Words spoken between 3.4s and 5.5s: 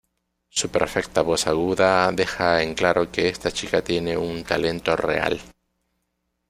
chica tiene un talento real".